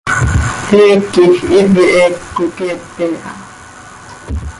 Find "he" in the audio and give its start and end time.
1.95-2.03